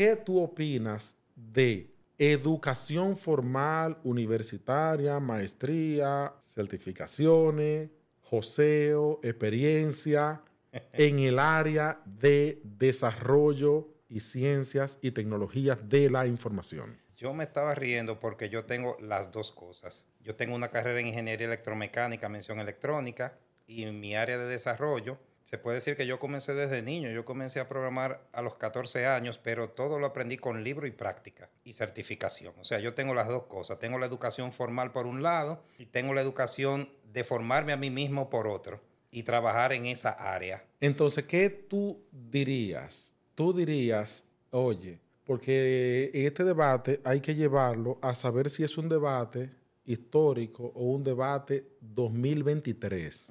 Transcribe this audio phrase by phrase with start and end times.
[0.00, 7.90] ¿qué tú opinas de educación formal, universitaria, maestría, certificaciones,
[8.22, 10.42] joseo, experiencia
[10.94, 16.98] en el área de desarrollo y ciencias y tecnologías de la información?
[17.14, 20.06] Yo me estaba riendo porque yo tengo las dos cosas.
[20.22, 23.36] Yo tengo una carrera en ingeniería electromecánica, mención electrónica,
[23.66, 25.18] y en mi área de desarrollo
[25.50, 29.06] se puede decir que yo comencé desde niño, yo comencé a programar a los 14
[29.06, 32.54] años, pero todo lo aprendí con libro y práctica y certificación.
[32.60, 33.80] O sea, yo tengo las dos cosas.
[33.80, 37.90] Tengo la educación formal por un lado y tengo la educación de formarme a mí
[37.90, 38.80] mismo por otro
[39.10, 40.64] y trabajar en esa área.
[40.78, 43.12] Entonces, ¿qué tú dirías?
[43.34, 49.50] Tú dirías, oye, porque este debate hay que llevarlo a saber si es un debate
[49.84, 53.30] histórico o un debate 2023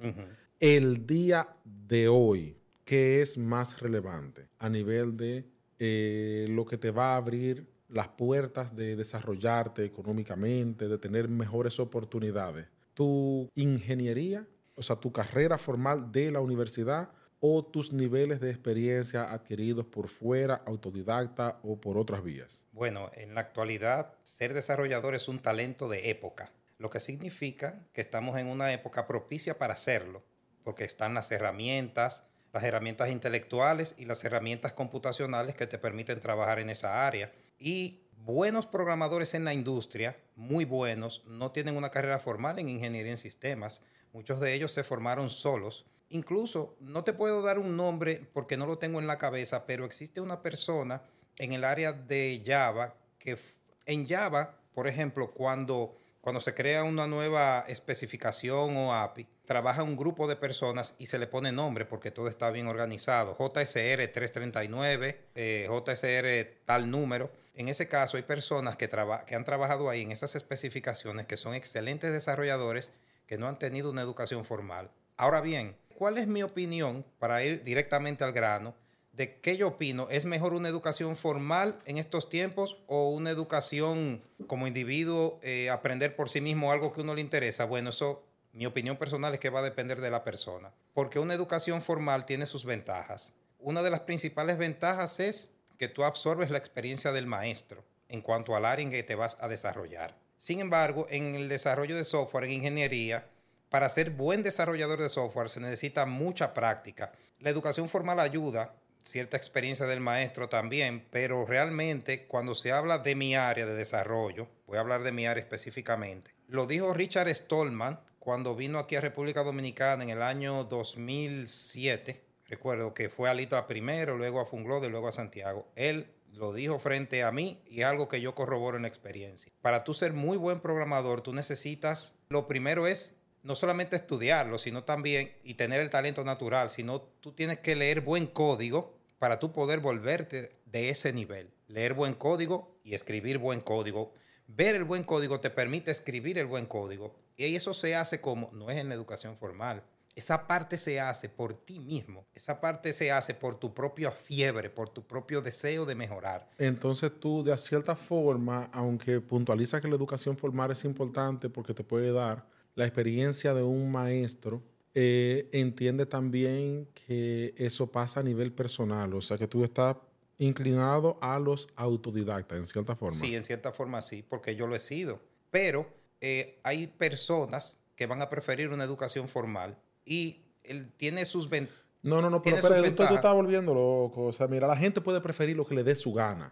[0.60, 5.46] el día de hoy, ¿qué es más relevante a nivel de
[5.78, 11.80] eh, lo que te va a abrir las puertas de desarrollarte económicamente, de tener mejores
[11.80, 12.66] oportunidades?
[12.92, 19.32] ¿Tu ingeniería, o sea, tu carrera formal de la universidad o tus niveles de experiencia
[19.32, 22.66] adquiridos por fuera, autodidacta o por otras vías?
[22.72, 28.02] Bueno, en la actualidad, ser desarrollador es un talento de época, lo que significa que
[28.02, 30.22] estamos en una época propicia para hacerlo
[30.64, 36.58] porque están las herramientas, las herramientas intelectuales y las herramientas computacionales que te permiten trabajar
[36.58, 37.32] en esa área.
[37.58, 43.12] Y buenos programadores en la industria, muy buenos, no tienen una carrera formal en ingeniería
[43.12, 43.82] en sistemas.
[44.12, 45.86] Muchos de ellos se formaron solos.
[46.08, 49.84] Incluso, no te puedo dar un nombre porque no lo tengo en la cabeza, pero
[49.84, 51.02] existe una persona
[51.38, 53.38] en el área de Java que
[53.86, 59.96] en Java, por ejemplo, cuando, cuando se crea una nueva especificación o API, trabaja un
[59.96, 63.36] grupo de personas y se le pone nombre porque todo está bien organizado.
[63.38, 67.30] JSR 339, eh, JSR tal número.
[67.54, 68.88] En ese caso hay personas que,
[69.26, 72.92] que han trabajado ahí en esas especificaciones que son excelentes desarrolladores
[73.26, 74.90] que no han tenido una educación formal.
[75.16, 78.74] Ahora bien, ¿cuál es mi opinión para ir directamente al grano?
[79.12, 80.08] De qué yo opino.
[80.10, 86.16] ¿Es mejor una educación formal en estos tiempos o una educación como individuo, eh, aprender
[86.16, 87.64] por sí mismo algo que uno le interesa?
[87.64, 88.22] Bueno, eso
[88.52, 92.26] mi opinión personal es que va a depender de la persona, porque una educación formal
[92.26, 93.34] tiene sus ventajas.
[93.58, 98.56] Una de las principales ventajas es que tú absorbes la experiencia del maestro en cuanto
[98.56, 100.16] al área en que te vas a desarrollar.
[100.36, 103.26] Sin embargo, en el desarrollo de software, en ingeniería,
[103.68, 107.12] para ser buen desarrollador de software se necesita mucha práctica.
[107.38, 113.14] La educación formal ayuda, cierta experiencia del maestro también, pero realmente cuando se habla de
[113.14, 118.00] mi área de desarrollo, voy a hablar de mi área específicamente, lo dijo Richard Stallman,
[118.18, 123.66] cuando vino aquí a República Dominicana en el año 2007, recuerdo que fue a Litra
[123.66, 125.68] primero, luego a Funglode, luego a Santiago.
[125.74, 129.52] Él lo dijo frente a mí y algo que yo corroboro en experiencia.
[129.62, 134.84] Para tú ser muy buen programador, tú necesitas, lo primero es no solamente estudiarlo, sino
[134.84, 139.52] también, y tener el talento natural, sino tú tienes que leer buen código para tú
[139.52, 141.50] poder volverte de ese nivel.
[141.68, 144.12] Leer buen código y escribir buen código.
[144.46, 148.50] Ver el buen código te permite escribir el buen código y eso se hace como,
[148.52, 149.82] no es en la educación formal.
[150.14, 152.26] Esa parte se hace por ti mismo.
[152.34, 156.50] Esa parte se hace por tu propia fiebre, por tu propio deseo de mejorar.
[156.58, 161.84] Entonces tú, de cierta forma, aunque puntualiza que la educación formal es importante porque te
[161.84, 162.44] puede dar
[162.80, 164.62] la experiencia de un maestro,
[164.94, 169.12] eh, entiende también que eso pasa a nivel personal.
[169.12, 169.96] O sea, que tú estás
[170.38, 173.18] inclinado a los autodidactas, en cierta forma.
[173.18, 175.20] Sí, en cierta forma sí, porque yo lo he sido.
[175.50, 175.86] Pero
[176.22, 179.76] eh, hay personas que van a preferir una educación formal
[180.06, 181.78] y él tiene sus ventajas.
[182.02, 182.56] No, no, no, pero,
[182.94, 184.24] tú, estás volviendo loco.
[184.24, 186.50] O sea, mira, la gente puede preferir lo que le dé su gana.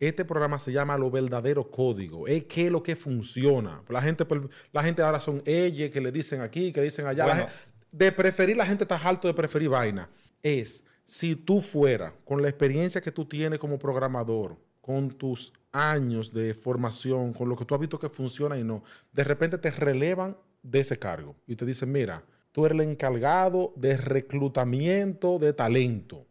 [0.00, 2.26] Este programa se llama Lo Verdadero Código.
[2.28, 3.82] Es qué es lo que funciona.
[3.88, 4.24] La gente,
[4.72, 7.48] la gente ahora son ellos que le dicen aquí, que dicen allá.
[7.90, 10.08] de preferir, la gente está alto de preferir vaina.
[10.42, 16.32] Es, si tú fuera, con la experiencia que tú tienes como programador, con tus años
[16.32, 18.82] de formación, con lo que tú has visto que funciona y no,
[19.12, 23.72] de repente te relevan de ese cargo y te dicen, mira, tú eres el encargado
[23.76, 26.26] de reclutamiento de talento.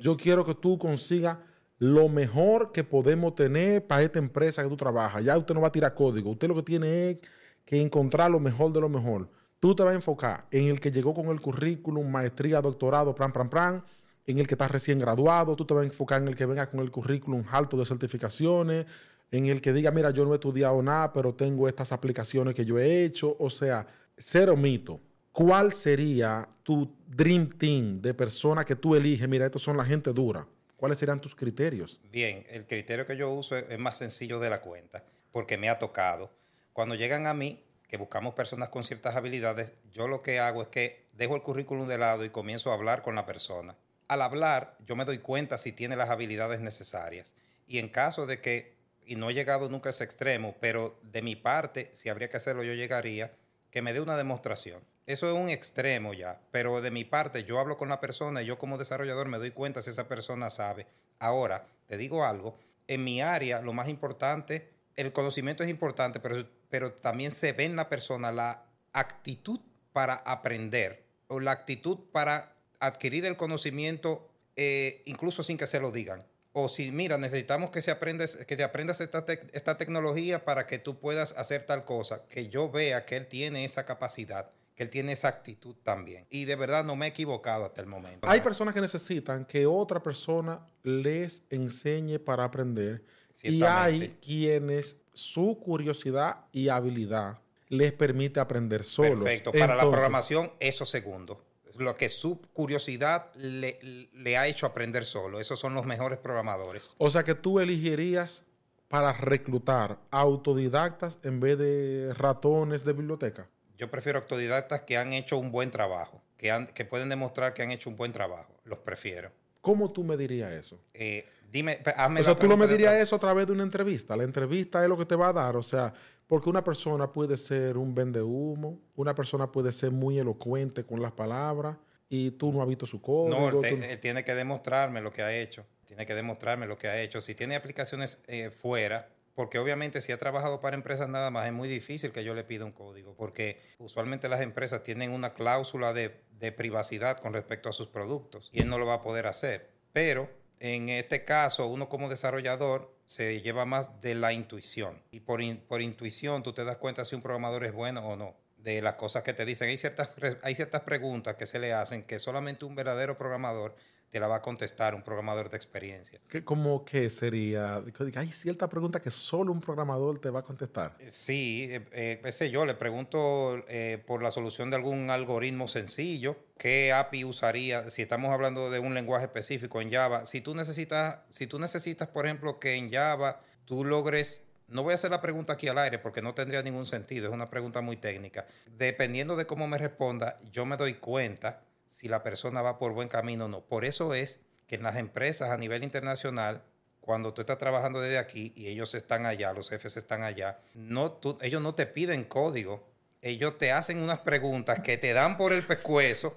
[0.00, 1.38] Yo quiero que tú consigas
[1.78, 5.24] lo mejor que podemos tener para esta empresa que tú trabajas.
[5.24, 7.18] Ya usted no va a tirar código, usted lo que tiene es
[7.64, 9.28] que encontrar lo mejor de lo mejor.
[9.60, 13.32] Tú te vas a enfocar en el que llegó con el currículum, maestría, doctorado, plan,
[13.32, 13.84] plan, plan,
[14.26, 16.70] en el que estás recién graduado, tú te vas a enfocar en el que venga
[16.70, 18.86] con el currículum alto de certificaciones,
[19.30, 22.64] en el que diga, mira, yo no he estudiado nada, pero tengo estas aplicaciones que
[22.64, 23.36] yo he hecho.
[23.38, 23.86] O sea,
[24.16, 25.00] cero mito.
[25.32, 29.28] ¿Cuál sería tu dream team de personas que tú eliges?
[29.28, 30.46] Mira, estos son la gente dura.
[30.76, 32.00] ¿Cuáles serían tus criterios?
[32.10, 35.78] Bien, el criterio que yo uso es, más sencillo de la cuenta, porque me ha
[35.78, 36.30] tocado.
[36.72, 40.68] Cuando llegan a mí, que buscamos personas con ciertas habilidades, yo lo que hago es
[40.68, 43.76] que dejo el currículum de lado y comienzo a hablar con la persona.
[44.08, 47.34] Al hablar, yo me doy cuenta si tiene las habilidades necesarias.
[47.66, 48.74] Y en caso de que,
[49.06, 52.36] y no he llegado nunca a ese extremo, pero de mi parte, si habría que
[52.36, 53.32] hacerlo, yo llegaría,
[53.70, 54.82] que me dé una demostración.
[55.06, 58.46] Eso es un extremo ya, pero de mi parte yo hablo con la persona y
[58.46, 60.86] yo como desarrollador me doy cuenta si esa persona sabe.
[61.18, 62.56] Ahora, te digo algo,
[62.88, 67.64] en mi área lo más importante, el conocimiento es importante, pero, pero también se ve
[67.64, 68.64] en la persona la
[68.94, 69.60] actitud
[69.92, 75.90] para aprender o la actitud para adquirir el conocimiento eh, incluso sin que se lo
[75.90, 76.24] digan.
[76.52, 80.78] O si, mira, necesitamos que, se aprendes, que te aprendas esta, esta tecnología para que
[80.78, 84.90] tú puedas hacer tal cosa, que yo vea que él tiene esa capacidad que él
[84.90, 86.26] tiene esa actitud también.
[86.30, 88.28] Y de verdad no me he equivocado hasta el momento.
[88.28, 93.04] Hay personas que necesitan que otra persona les enseñe para aprender.
[93.42, 99.24] Y hay quienes su curiosidad y habilidad les permite aprender solos.
[99.24, 99.52] Perfecto.
[99.52, 101.44] Para la programación, eso segundo.
[101.76, 105.40] Lo que su curiosidad le, le ha hecho aprender solo.
[105.40, 106.94] Esos son los mejores programadores.
[106.98, 108.46] O sea que tú elegirías
[108.88, 113.48] para reclutar autodidactas en vez de ratones de biblioteca.
[113.76, 117.62] Yo prefiero autodidactas que han hecho un buen trabajo, que, han, que pueden demostrar que
[117.62, 118.54] han hecho un buen trabajo.
[118.64, 119.32] Los prefiero.
[119.60, 120.78] ¿Cómo tú me dirías eso?
[120.92, 124.16] Eh, dime, hazme O sea, tú no me dirías eso a través de una entrevista.
[124.16, 125.56] La entrevista es lo que te va a dar.
[125.56, 125.92] O sea,
[126.26, 131.00] porque una persona puede ser un vende humo, una persona puede ser muy elocuente con
[131.00, 131.76] las palabras
[132.08, 133.50] y tú no has visto su código.
[133.50, 135.64] No, él, tiene que demostrarme lo que ha hecho.
[135.86, 137.20] Tiene que demostrarme lo que ha hecho.
[137.20, 141.52] Si tiene aplicaciones eh, fuera, porque obviamente si ha trabajado para empresas nada más es
[141.52, 145.92] muy difícil que yo le pida un código, porque usualmente las empresas tienen una cláusula
[145.92, 146.22] de,
[146.56, 149.70] privacidad con respecto a sus productos y él no lo va a poder hacer.
[149.94, 150.28] Pero
[150.60, 155.80] en este caso, uno como desarrollador se lleva más de la intuición y por, por
[155.80, 159.22] intuición tú te das cuenta si un programador es bueno o no de las cosas
[159.22, 159.68] que te dicen.
[159.68, 160.10] Hay ciertas,
[160.42, 163.74] hay ciertas preguntas que se le hacen que solamente un verdadero programador
[164.10, 166.20] te la va a contestar un programador de experiencia.
[166.28, 167.82] ¿Qué, ¿Cómo que sería?
[168.16, 170.94] Hay cierta pregunta que solo un programador te va a contestar.
[171.00, 176.36] Eh, sí, eh, eh yo, le pregunto eh, por la solución de algún algoritmo sencillo,
[176.58, 181.18] qué API usaría, si estamos hablando de un lenguaje específico en Java, si tú necesitas,
[181.30, 185.20] si tú necesitas, por ejemplo, que en Java tú logres no voy a hacer la
[185.20, 188.46] pregunta aquí al aire porque no tendría ningún sentido, es una pregunta muy técnica.
[188.66, 191.62] Dependiendo de cómo me responda, yo me doy cuenta
[191.94, 193.60] si la persona va por buen camino o no.
[193.60, 196.64] Por eso es que en las empresas a nivel internacional,
[197.00, 201.20] cuando tú estás trabajando desde aquí y ellos están allá, los jefes están allá, no,
[201.40, 202.92] ellos no te piden código.
[203.22, 206.36] Ellos te hacen unas preguntas que te dan por el pescuezo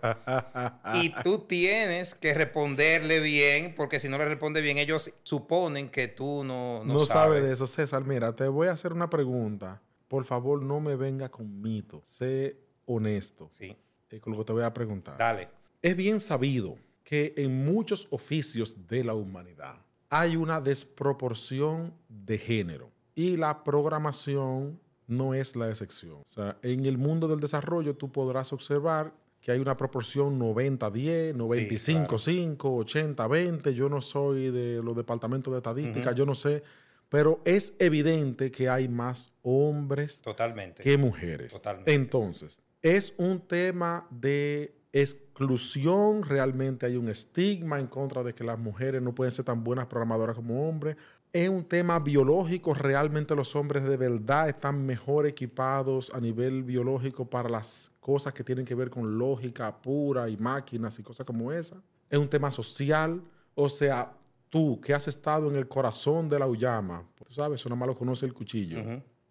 [0.94, 6.08] y tú tienes que responderle bien, porque si no le responde bien, ellos suponen que
[6.08, 7.44] tú no, no, no sabes.
[7.44, 8.06] de eso, César.
[8.06, 9.82] Mira, te voy a hacer una pregunta.
[10.08, 12.00] Por favor, no me venga con mito.
[12.06, 13.50] Sé honesto.
[13.52, 13.76] Sí.
[14.22, 15.18] Con lo que te voy a preguntar.
[15.18, 15.50] Dale.
[15.82, 19.76] Es bien sabido que en muchos oficios de la humanidad
[20.10, 26.18] hay una desproporción de género y la programación no es la excepción.
[26.18, 31.34] O sea, en el mundo del desarrollo tú podrás observar que hay una proporción 90-10,
[31.36, 33.72] 95-5, 80-20.
[33.72, 36.64] Yo no soy de los departamentos de estadística, yo no sé,
[37.10, 40.84] pero es evidente que hay más hombres Totalmente.
[40.84, 41.54] que mujeres.
[41.54, 41.94] Totalmente.
[41.94, 48.58] Entonces, es un tema de exclusión, realmente hay un estigma en contra de que las
[48.58, 50.96] mujeres no pueden ser tan buenas programadoras como hombres.
[51.34, 57.30] Es un tema biológico, realmente los hombres de verdad están mejor equipados a nivel biológico
[57.30, 61.52] para las cosas que tienen que ver con lógica pura y máquinas y cosas como
[61.52, 61.76] esa.
[62.10, 63.22] Es un tema social,
[63.54, 64.14] o sea,
[64.50, 67.98] tú que has estado en el corazón de la Uyama, tú sabes, eso nada lo
[67.98, 68.80] conoce el cuchillo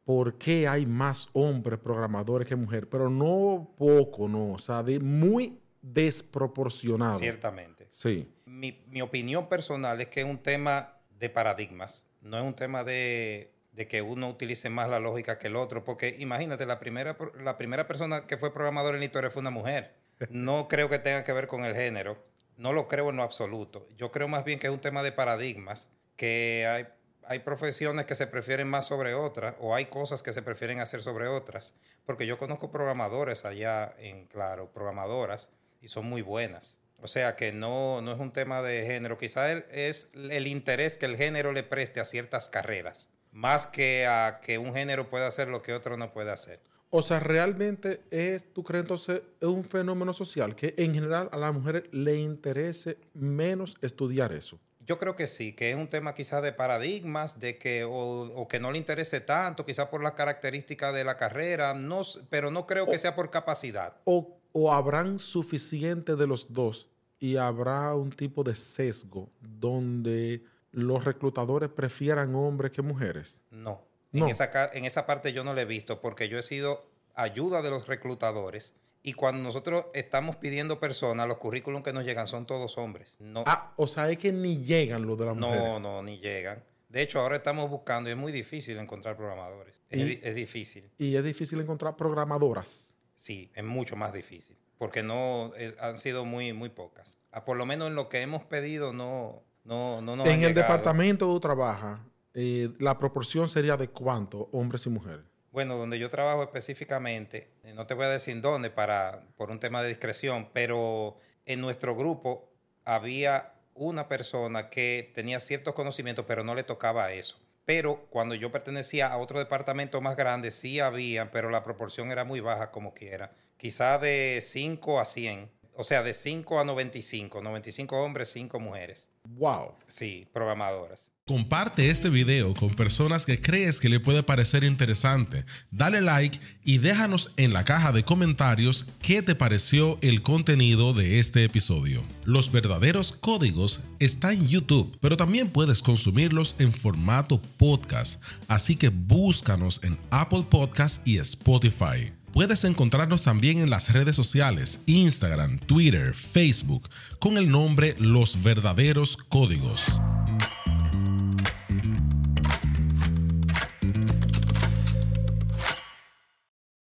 [0.06, 5.00] por qué hay más hombres programadores que mujeres, pero no poco, no, o sea, de
[5.00, 7.18] muy desproporcionado.
[7.18, 7.88] Ciertamente.
[7.90, 8.32] Sí.
[8.44, 13.52] Mi, opinión personal es que es un tema de paradigmas, no es un tema de,
[13.88, 17.88] que uno utilice más la lógica que el otro, porque imagínate, la primera, la primera
[17.88, 19.96] persona que fue programador en la historia fue una mujer.
[20.30, 22.24] No creo que tenga que ver con el género,
[22.56, 23.88] no lo creo en lo absoluto.
[23.96, 26.86] Yo creo más bien que es un tema de paradigmas, que hay
[27.28, 31.02] hay profesiones que se prefieren más sobre otras o hay cosas que se prefieren hacer
[31.02, 31.74] sobre otras.
[32.04, 35.48] Porque yo conozco programadores allá en Claro, programadoras,
[35.80, 36.80] y son muy buenas.
[37.02, 39.18] O sea que no, no es un tema de género.
[39.18, 44.40] Quizá es el interés que el género le preste a ciertas carreras, más que a
[44.40, 46.60] que un género pueda hacer lo que otro no puede hacer.
[46.90, 51.36] O sea, realmente es, tú crees entonces, es un fenómeno social que en general a
[51.36, 54.58] las mujeres le interese menos estudiar eso.
[54.86, 58.60] Yo creo que sí, que es un tema quizás de paradigmas, de que o, que
[58.60, 62.86] no le interese tanto, quizás por las características de la carrera, no, pero no creo
[62.86, 63.96] que sea por capacidad.
[64.04, 66.88] O, o habrán suficiente de los dos
[67.18, 73.42] y habrá un tipo de sesgo donde los reclutadores prefieran hombres que mujeres.
[73.50, 73.82] No.
[74.12, 77.60] En, esa, en esa parte yo no lo he visto porque yo he sido ayuda
[77.60, 78.72] de los reclutadores
[79.06, 83.14] y cuando nosotros estamos pidiendo personas, los currículums que nos llegan son todos hombres.
[83.20, 85.62] No, ah, o sea, es que ni llegan los de las mujeres.
[85.62, 86.64] No, no, ni llegan.
[86.88, 89.80] De hecho, ahora estamos buscando y es muy difícil encontrar programadores.
[89.90, 90.90] Es, difícil.
[90.98, 92.94] Y es difícil encontrar programadoras.
[93.14, 94.56] Sí, es mucho más difícil.
[94.76, 97.16] Porque no eh, han sido muy, muy pocas.
[97.30, 101.26] Ah, por lo menos en lo que hemos pedido no, no, no En el departamento
[101.26, 105.26] donde trabaja, eh, la proporción sería de cuánto, hombres y mujeres.
[105.56, 109.58] Bueno, donde yo trabajo específicamente, eh, no te voy a decir dónde para, por un
[109.58, 112.50] tema de discreción, pero en nuestro grupo
[112.84, 117.40] había una persona que tenía ciertos conocimientos, pero no le tocaba eso.
[117.64, 122.24] Pero cuando yo pertenecía a otro departamento más grande, sí había, pero la proporción era
[122.24, 123.32] muy baja como quiera.
[123.56, 125.50] Quizá de 5 a 100.
[125.72, 127.40] O sea, de 5 a 95.
[127.40, 129.08] 95 hombres, 5 mujeres.
[129.24, 129.74] Wow.
[129.86, 131.15] Sí, programadoras.
[131.28, 135.44] Comparte este video con personas que crees que le puede parecer interesante.
[135.72, 141.18] Dale like y déjanos en la caja de comentarios qué te pareció el contenido de
[141.18, 142.04] este episodio.
[142.24, 148.90] Los verdaderos códigos están en YouTube, pero también puedes consumirlos en formato podcast, así que
[148.90, 152.12] búscanos en Apple Podcast y Spotify.
[152.32, 159.16] Puedes encontrarnos también en las redes sociales, Instagram, Twitter, Facebook, con el nombre Los Verdaderos
[159.16, 160.00] Códigos.